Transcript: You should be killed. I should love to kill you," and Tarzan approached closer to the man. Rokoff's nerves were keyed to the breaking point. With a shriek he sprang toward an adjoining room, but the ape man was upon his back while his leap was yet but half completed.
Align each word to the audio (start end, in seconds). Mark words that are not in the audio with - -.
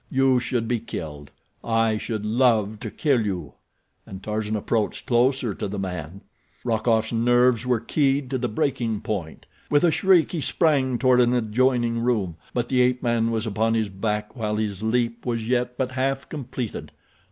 You 0.09 0.39
should 0.39 0.67
be 0.67 0.79
killed. 0.79 1.29
I 1.63 1.97
should 1.97 2.25
love 2.25 2.79
to 2.79 2.89
kill 2.89 3.21
you," 3.23 3.53
and 4.03 4.23
Tarzan 4.23 4.55
approached 4.55 5.05
closer 5.05 5.53
to 5.53 5.67
the 5.67 5.77
man. 5.77 6.21
Rokoff's 6.63 7.13
nerves 7.13 7.67
were 7.67 7.79
keyed 7.79 8.31
to 8.31 8.39
the 8.39 8.49
breaking 8.49 9.01
point. 9.01 9.45
With 9.69 9.83
a 9.83 9.91
shriek 9.91 10.31
he 10.31 10.41
sprang 10.41 10.97
toward 10.97 11.21
an 11.21 11.35
adjoining 11.35 11.99
room, 11.99 12.37
but 12.51 12.67
the 12.67 12.81
ape 12.81 13.03
man 13.03 13.29
was 13.29 13.45
upon 13.45 13.75
his 13.75 13.89
back 13.89 14.35
while 14.35 14.55
his 14.55 14.81
leap 14.81 15.23
was 15.23 15.47
yet 15.47 15.77
but 15.77 15.91
half 15.91 16.27
completed. 16.27 16.91